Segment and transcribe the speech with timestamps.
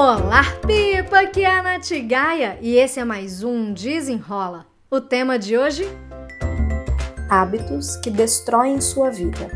[0.00, 1.22] Olá, Pipa!
[1.22, 4.64] Aqui é a Nath Gaia e esse é mais um Desenrola.
[4.88, 5.82] O tema de hoje?
[7.28, 9.50] Hábitos que destroem sua vida.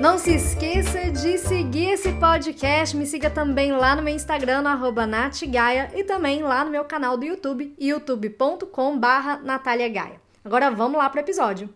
[0.00, 2.96] Não se esqueça de seguir esse podcast.
[2.96, 7.16] Me siga também lá no meu Instagram, no NathGaia, e também lá no meu canal
[7.16, 10.20] do YouTube, youtube.com.br Natália Gaia.
[10.44, 11.72] Agora vamos lá para o episódio.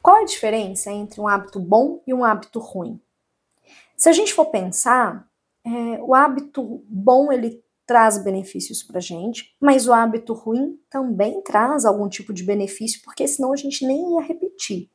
[0.00, 3.00] Qual a diferença entre um hábito bom e um hábito ruim?
[3.96, 5.27] Se a gente for pensar,
[5.68, 11.84] é, o hábito bom ele traz benefícios para gente, mas o hábito ruim também traz
[11.84, 14.90] algum tipo de benefício, porque senão a gente nem ia repetir.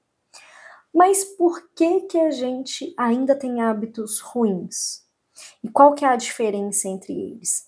[0.94, 5.04] Mas por que que a gente ainda tem hábitos ruins?
[5.64, 7.68] E qual que é a diferença entre eles?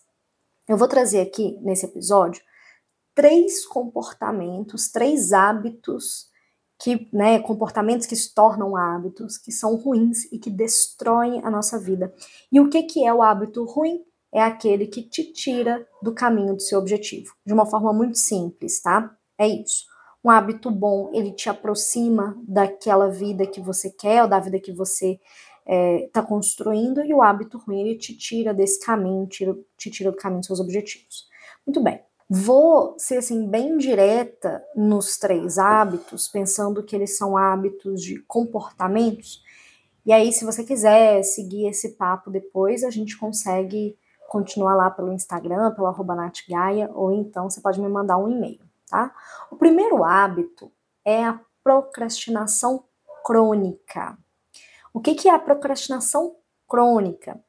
[0.67, 2.43] Eu vou trazer aqui nesse episódio
[3.15, 6.29] três comportamentos, três hábitos
[6.79, 11.79] que, né, comportamentos que se tornam hábitos, que são ruins e que destroem a nossa
[11.79, 12.13] vida.
[12.51, 14.01] E o que, que é o hábito ruim?
[14.33, 17.33] É aquele que te tira do caminho do seu objetivo.
[17.45, 19.15] De uma forma muito simples, tá?
[19.37, 19.85] É isso.
[20.23, 24.73] Um hábito bom, ele te aproxima daquela vida que você quer, ou da vida que
[24.73, 25.21] você está
[25.67, 30.17] é, tá construindo, e o hábito ruim, ele te tira desse caminho, te tira do
[30.17, 31.27] caminho dos seus objetivos.
[31.65, 32.01] Muito bem.
[32.27, 39.43] Vou ser assim bem direta nos três hábitos, pensando que eles são hábitos de comportamentos.
[40.03, 43.95] E aí, se você quiser seguir esse papo depois, a gente consegue
[44.27, 48.59] continuar lá pelo Instagram, pelo arroba natgaia, ou então você pode me mandar um e-mail,
[48.89, 49.13] tá?
[49.51, 50.71] O primeiro hábito
[51.03, 52.83] é a procrastinação
[53.23, 54.17] crônica.
[54.91, 56.35] O que, que é a procrastinação
[56.67, 57.39] crônica?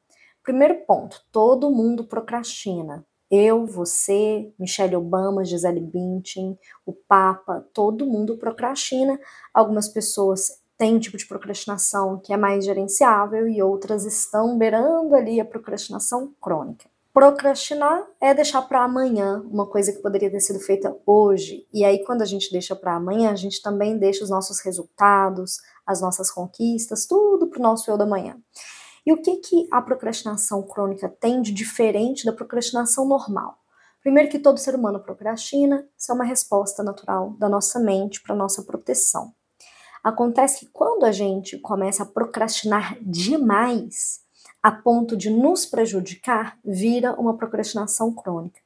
[0.43, 3.05] Primeiro ponto, todo mundo procrastina.
[3.29, 9.19] Eu, você, Michelle Obama, Gisele Bündchen, o Papa, todo mundo procrastina.
[9.53, 15.15] Algumas pessoas têm um tipo de procrastinação que é mais gerenciável e outras estão beirando
[15.15, 16.87] ali a procrastinação crônica.
[17.13, 21.67] Procrastinar é deixar para amanhã uma coisa que poderia ter sido feita hoje.
[21.73, 25.57] E aí, quando a gente deixa para amanhã, a gente também deixa os nossos resultados,
[25.83, 28.37] as nossas conquistas, tudo para o nosso eu da manhã.
[29.07, 33.57] E o que, que a procrastinação crônica tem de diferente da procrastinação normal?
[34.01, 38.35] Primeiro que todo ser humano procrastina, isso é uma resposta natural da nossa mente para
[38.35, 39.33] nossa proteção.
[40.03, 44.19] Acontece que quando a gente começa a procrastinar demais,
[44.61, 48.59] a ponto de nos prejudicar, vira uma procrastinação crônica.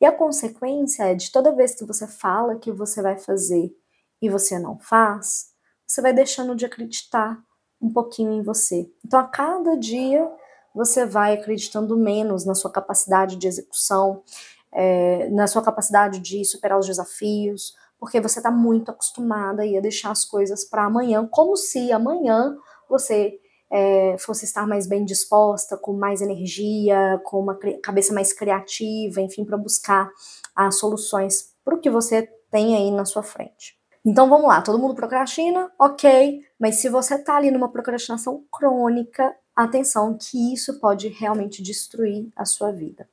[0.00, 3.76] E a consequência é de toda vez que você fala que você vai fazer
[4.22, 5.50] e você não faz,
[5.84, 7.42] você vai deixando de acreditar
[7.80, 8.90] um pouquinho em você.
[9.04, 10.30] Então, a cada dia,
[10.74, 14.22] você vai acreditando menos na sua capacidade de execução,
[14.72, 20.10] é, na sua capacidade de superar os desafios, porque você está muito acostumada a deixar
[20.10, 22.56] as coisas para amanhã, como se amanhã
[22.88, 23.38] você
[23.70, 29.44] é, fosse estar mais bem disposta, com mais energia, com uma cabeça mais criativa, enfim,
[29.44, 30.10] para buscar
[30.54, 33.79] as soluções para o que você tem aí na sua frente.
[34.04, 39.34] Então vamos lá, todo mundo procrastina, ok, mas se você está ali numa procrastinação crônica,
[39.54, 43.08] atenção que isso pode realmente destruir a sua vida.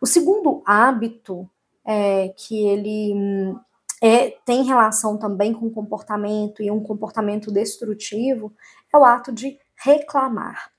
[0.00, 1.50] O segundo hábito
[1.84, 3.56] é que ele
[4.00, 8.52] é, tem relação também com comportamento e um comportamento destrutivo
[8.92, 10.70] é o ato de reclamar.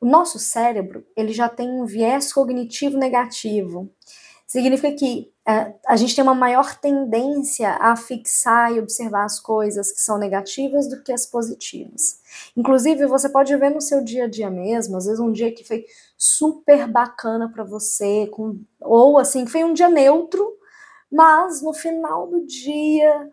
[0.00, 3.90] O nosso cérebro ele já tem um viés cognitivo negativo.
[4.48, 9.92] Significa que é, a gente tem uma maior tendência a fixar e observar as coisas
[9.92, 12.18] que são negativas do que as positivas.
[12.56, 15.64] Inclusive, você pode ver no seu dia a dia mesmo, às vezes um dia que
[15.64, 15.84] foi
[16.16, 20.56] super bacana para você, com, ou assim, foi um dia neutro,
[21.12, 23.28] mas no final do dia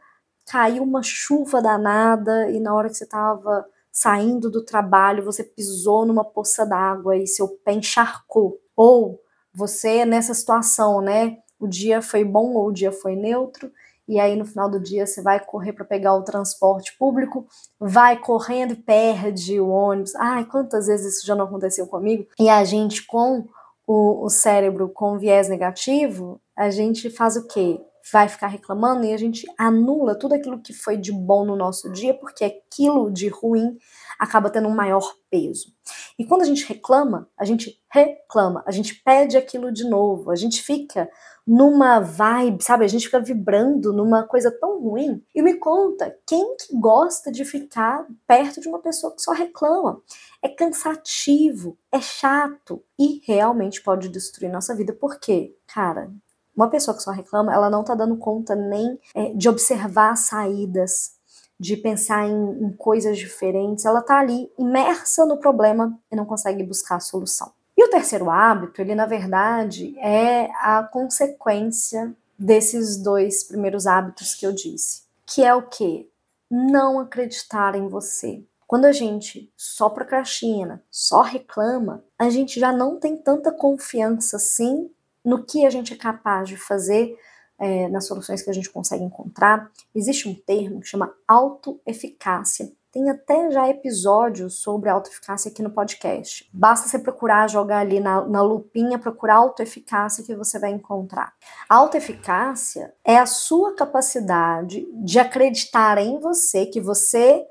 [0.45, 6.05] caiu uma chuva danada e na hora que você estava saindo do trabalho, você pisou
[6.05, 8.59] numa poça d'água e seu pé encharcou.
[8.75, 9.21] Ou
[9.55, 11.38] você nessa situação, né?
[11.59, 13.71] o dia foi bom ou o dia foi neutro,
[14.07, 17.47] e aí no final do dia você vai correr para pegar o transporte público,
[17.79, 20.13] vai correndo e perde o ônibus.
[20.15, 22.27] Ai, quantas vezes isso já não aconteceu comigo?
[22.39, 23.47] E a gente com
[23.88, 27.80] o, o cérebro com viés negativo, a gente faz o quê?
[28.12, 31.92] Vai ficar reclamando e a gente anula tudo aquilo que foi de bom no nosso
[31.92, 33.78] dia, porque aquilo de ruim
[34.19, 35.74] acaba tendo um maior peso.
[36.18, 40.36] E quando a gente reclama, a gente reclama, a gente pede aquilo de novo, a
[40.36, 41.10] gente fica
[41.46, 42.86] numa vibe, sabe?
[42.86, 45.24] A gente fica vibrando numa coisa tão ruim.
[45.34, 50.02] E me conta, quem que gosta de ficar perto de uma pessoa que só reclama?
[50.42, 54.94] É cansativo, é chato e realmente pode destruir nossa vida.
[54.94, 55.56] Por quê?
[55.68, 56.12] Cara,
[56.56, 61.16] uma pessoa que só reclama, ela não tá dando conta nem é, de observar saídas,
[61.60, 63.86] de pensar em, em coisas diferentes.
[63.86, 67.52] Ela tá ali imersa no problema e não consegue buscar a solução.
[67.78, 74.34] E E o terceiro hábito, ele na verdade é a consequência desses dois primeiros hábitos
[74.34, 76.10] que eu disse, que é o que?
[76.50, 78.44] Não acreditar em você.
[78.68, 84.90] Quando a gente só procrastina, só reclama, a gente já não tem tanta confiança assim
[85.25, 87.18] no que a gente é capaz de fazer,
[87.57, 89.72] é, nas soluções que a gente consegue encontrar.
[89.94, 92.72] Existe um termo que chama autoeficácia.
[92.92, 96.50] Tem até já episódios sobre autoeficácia aqui no podcast.
[96.54, 101.33] Basta você procurar, jogar ali na, na lupinha, procurar autoeficácia que você vai encontrar.
[101.68, 107.45] Autoeficácia é a sua capacidade de acreditar em você, que você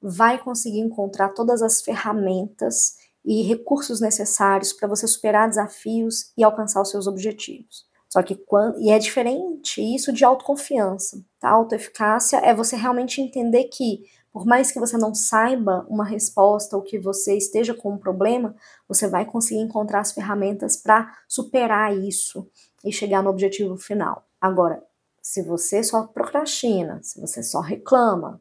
[0.00, 2.96] vai conseguir encontrar todas as ferramentas
[3.26, 7.84] e recursos necessários para você superar desafios e alcançar os seus objetivos.
[8.08, 11.50] Só que quando, e é diferente isso de autoconfiança, tá?
[11.50, 16.82] Autoeficácia é você realmente entender que por mais que você não saiba uma resposta ou
[16.82, 18.54] que você esteja com um problema,
[18.86, 22.46] você vai conseguir encontrar as ferramentas para superar isso
[22.84, 24.28] e chegar no objetivo final.
[24.38, 24.82] Agora,
[25.22, 28.40] se você só procrastina, se você só reclama,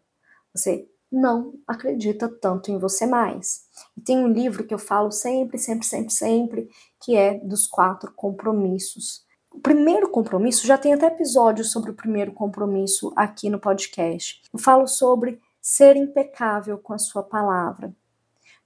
[0.54, 3.66] você não acredita tanto em você mais.
[3.98, 6.70] E tem um livro que eu falo sempre, sempre, sempre, sempre,
[7.02, 9.24] que é dos quatro compromissos.
[9.54, 14.42] O primeiro compromisso, já tem até episódio sobre o primeiro compromisso aqui no podcast.
[14.52, 17.96] Eu falo sobre ser impecável com a sua palavra.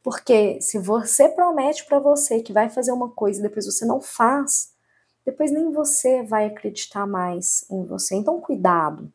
[0.02, 4.02] Porque se você promete para você que vai fazer uma coisa e depois você não
[4.02, 4.74] faz,
[5.24, 8.16] depois nem você vai acreditar mais em você.
[8.16, 9.14] Então, cuidado.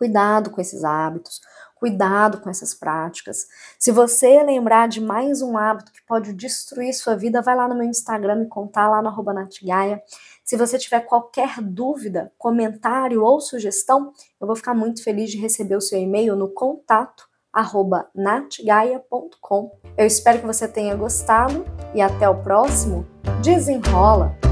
[0.00, 1.42] Cuidado com esses hábitos.
[1.74, 3.46] Cuidado com essas práticas.
[3.78, 7.74] Se você lembrar de mais um hábito que pode destruir sua vida, vai lá no
[7.74, 10.02] meu Instagram me contar lá no Natigaia.
[10.42, 14.10] Se você tiver qualquer dúvida, comentário ou sugestão,
[14.40, 19.78] eu vou ficar muito feliz de receber o seu e-mail no contato arroba natgaia.com.
[19.98, 23.06] Eu espero que você tenha gostado e até o próximo.
[23.42, 24.49] Desenrola!